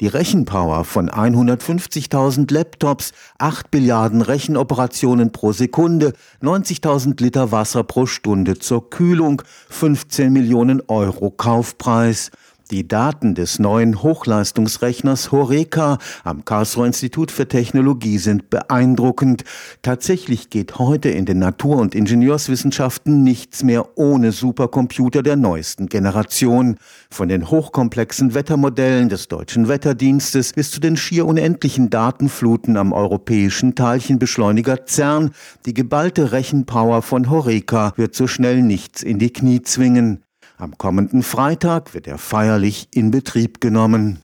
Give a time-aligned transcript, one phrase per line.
[0.00, 8.60] Die Rechenpower von 150.000 Laptops, 8 Billiarden Rechenoperationen pro Sekunde, 90.000 Liter Wasser pro Stunde
[8.60, 12.30] zur Kühlung, 15 Millionen Euro Kaufpreis.
[12.70, 19.44] Die Daten des neuen Hochleistungsrechners Horeca am Karlsruher Institut für Technologie sind beeindruckend.
[19.80, 26.76] Tatsächlich geht heute in den Natur- und Ingenieurswissenschaften nichts mehr ohne Supercomputer der neuesten Generation.
[27.10, 33.76] Von den hochkomplexen Wettermodellen des deutschen Wetterdienstes bis zu den schier unendlichen Datenfluten am europäischen
[33.76, 35.30] Teilchenbeschleuniger CERN.
[35.64, 40.22] Die geballte Rechenpower von Horeca wird so schnell nichts in die Knie zwingen.
[40.60, 44.18] Am kommenden Freitag wird er feierlich in Betrieb genommen.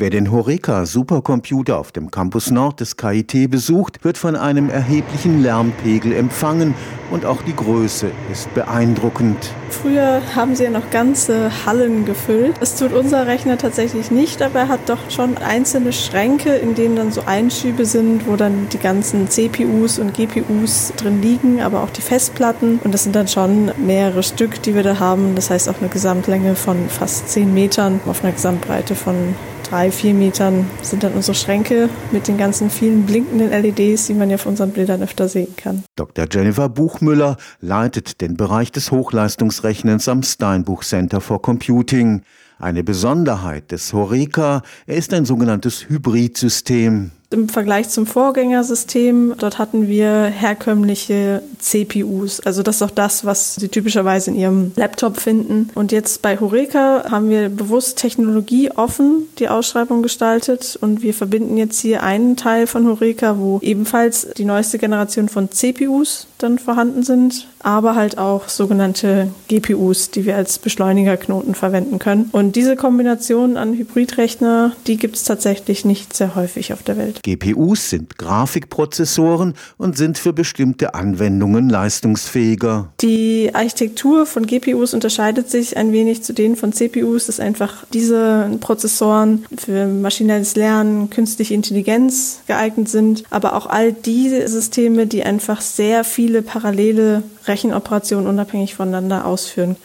[0.00, 5.42] Wer den Horeca Supercomputer auf dem Campus Nord des KIT besucht, wird von einem erheblichen
[5.42, 6.74] Lärmpegel empfangen
[7.10, 9.36] und auch die Größe ist beeindruckend.
[9.68, 12.54] Früher haben sie ja noch ganze Hallen gefüllt.
[12.60, 16.96] Das tut unser Rechner tatsächlich nicht, aber er hat doch schon einzelne Schränke, in denen
[16.96, 21.90] dann so Einschübe sind, wo dann die ganzen CPUs und GPUs drin liegen, aber auch
[21.90, 22.80] die Festplatten.
[22.82, 25.34] Und das sind dann schon mehrere Stück, die wir da haben.
[25.34, 29.34] Das heißt auch eine Gesamtlänge von fast 10 Metern auf einer Gesamtbreite von
[29.70, 34.28] drei, vier Metern sind dann unsere Schränke mit den ganzen vielen blinkenden LEDs, die man
[34.28, 35.84] ja auf unseren Bildern öfter sehen kann.
[35.96, 36.26] Dr.
[36.30, 42.22] Jennifer Buchmüller leitet den Bereich des Hochleistungsrechnens am Steinbuch Center for Computing.
[42.58, 47.12] Eine Besonderheit des Horeca, ist ein sogenanntes Hybridsystem.
[47.32, 52.40] Im Vergleich zum Vorgängersystem, dort hatten wir herkömmliche CPUs.
[52.40, 55.70] Also das ist auch das, was Sie typischerweise in Ihrem Laptop finden.
[55.76, 61.56] Und jetzt bei Horeca haben wir bewusst Technologie offen die Ausschreibung gestaltet und wir verbinden
[61.56, 67.02] jetzt hier einen Teil von Horeca, wo ebenfalls die neueste Generation von CPUs dann vorhanden
[67.02, 72.28] sind, aber halt auch sogenannte GPUs, die wir als Beschleunigerknoten verwenden können.
[72.32, 77.19] Und diese Kombination an Hybridrechner, die gibt es tatsächlich nicht sehr häufig auf der Welt.
[77.22, 82.92] GPUs sind Grafikprozessoren und sind für bestimmte Anwendungen leistungsfähiger.
[83.00, 88.50] Die Architektur von GPUs unterscheidet sich ein wenig zu denen von CPUs, dass einfach diese
[88.60, 95.60] Prozessoren für maschinelles Lernen, künstliche Intelligenz geeignet sind, aber auch all diese Systeme, die einfach
[95.60, 99.76] sehr viele parallele Rechenoperationen unabhängig voneinander ausführen.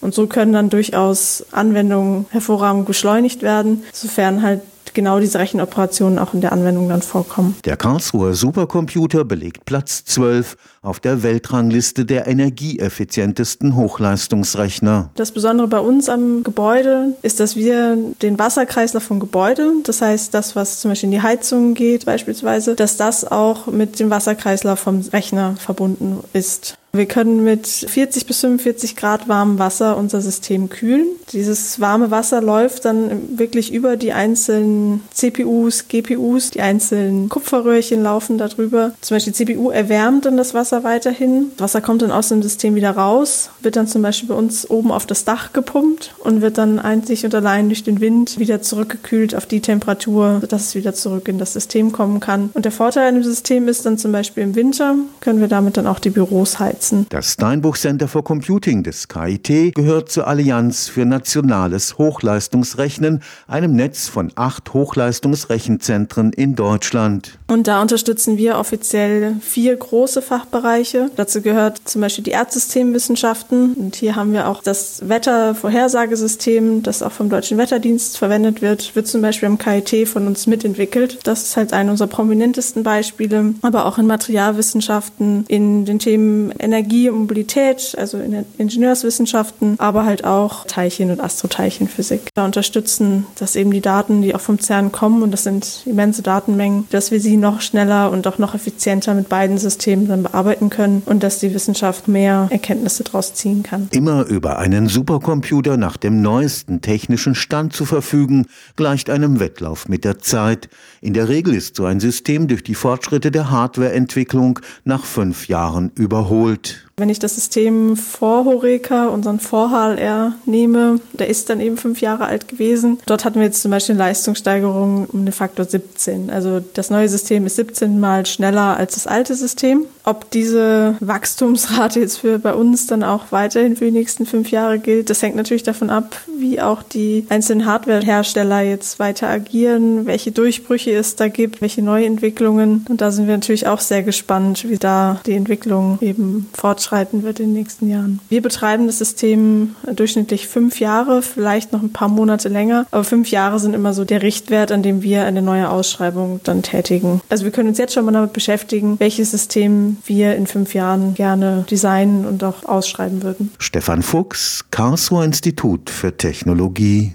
[0.00, 4.62] Und so können dann durchaus Anwendungen hervorragend beschleunigt werden, sofern halt
[5.00, 7.56] genau diese Rechenoperationen auch in der Anwendung dann vorkommen.
[7.64, 15.08] Der Karlsruher Supercomputer belegt Platz 12 auf der Weltrangliste der energieeffizientesten Hochleistungsrechner.
[15.14, 20.34] Das Besondere bei uns am Gebäude ist, dass wir den Wasserkreislauf vom Gebäude, das heißt
[20.34, 24.80] das, was zum Beispiel in die Heizung geht beispielsweise, dass das auch mit dem Wasserkreislauf
[24.80, 26.76] vom Rechner verbunden ist.
[26.92, 31.06] Wir können mit 40 bis 45 Grad warmem Wasser unser System kühlen.
[31.32, 38.38] Dieses warme Wasser läuft dann wirklich über die einzelnen CPUs, GPUs, die einzelnen Kupferröhrchen laufen
[38.38, 38.92] darüber.
[39.02, 41.52] Zum Beispiel die CPU erwärmt dann das Wasser weiterhin.
[41.58, 44.90] Wasser kommt dann aus dem System wieder raus, wird dann zum Beispiel bei uns oben
[44.90, 49.36] auf das Dach gepumpt und wird dann einzig und allein durch den Wind wieder zurückgekühlt
[49.36, 52.50] auf die Temperatur, sodass es wieder zurück in das System kommen kann.
[52.54, 55.76] Und der Vorteil an dem System ist dann zum Beispiel im Winter können wir damit
[55.76, 57.06] dann auch die Büros heizen heizen.
[57.10, 64.08] Das Steinbuch Center for Computing des KIT gehört zur Allianz für nationales Hochleistungsrechnen, einem Netz
[64.08, 67.38] von acht Hochleistungsrechenzentren in Deutschland.
[67.48, 71.10] Und da unterstützen wir offiziell vier große Fachbereiche.
[71.16, 73.74] Dazu gehört zum Beispiel die Erdsystemwissenschaften.
[73.74, 79.06] Und hier haben wir auch das Wettervorhersagesystem, das auch vom Deutschen Wetterdienst verwendet wird, wird
[79.06, 81.18] zum Beispiel am KIT von uns mitentwickelt.
[81.24, 83.54] Das ist halt einer unserer prominentesten Beispiele.
[83.62, 90.04] Aber auch in Materialwissenschaften, in den Themen Energie und Mobilität, also in den Ingenieurswissenschaften, aber
[90.04, 92.20] halt auch Teilchen- und Astroteilchenphysik.
[92.34, 96.22] Da unterstützen, dass eben die Daten, die auch vom CERN kommen, und das sind immense
[96.22, 100.70] Datenmengen, dass wir sie noch schneller und auch noch effizienter mit beiden Systemen dann bearbeiten
[100.70, 103.88] können und dass die Wissenschaft mehr Erkenntnisse daraus ziehen kann.
[103.90, 110.04] Immer über einen Supercomputer nach dem neuesten technischen Stand zu verfügen, gleicht einem Wettlauf mit
[110.04, 110.68] der Zeit.
[111.00, 115.90] In der Regel ist so ein System durch die Fortschritte der Hardwareentwicklung nach fünf Jahren
[115.94, 116.59] überholt.
[116.60, 116.89] fruit.
[117.00, 122.26] Wenn ich das System vor Horeca, unseren Vor-HLR nehme, der ist dann eben fünf Jahre
[122.26, 122.98] alt gewesen.
[123.06, 126.28] Dort hatten wir jetzt zum Beispiel eine Leistungssteigerung um den Faktor 17.
[126.28, 129.86] Also das neue System ist 17 mal schneller als das alte System.
[130.04, 134.78] Ob diese Wachstumsrate jetzt für bei uns dann auch weiterhin für die nächsten fünf Jahre
[134.78, 140.32] gilt, das hängt natürlich davon ab, wie auch die einzelnen Hardwarehersteller jetzt weiter agieren, welche
[140.32, 142.84] Durchbrüche es da gibt, welche Neuentwicklungen.
[142.90, 147.22] Und da sind wir natürlich auch sehr gespannt, wie da die Entwicklung eben fortschreitet fortschreiten
[147.22, 148.20] wird in den nächsten Jahren.
[148.28, 153.30] Wir betreiben das System durchschnittlich fünf Jahre, vielleicht noch ein paar Monate länger, aber fünf
[153.30, 157.20] Jahre sind immer so der Richtwert, an dem wir eine neue Ausschreibung dann tätigen.
[157.28, 161.14] Also wir können uns jetzt schon mal damit beschäftigen, welches System wir in fünf Jahren
[161.14, 163.52] gerne designen und auch ausschreiben würden.
[163.58, 167.14] Stefan Fuchs, Karlsruher Institut für Technologie